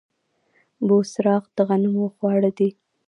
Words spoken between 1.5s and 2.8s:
د غنمو خواړه دي.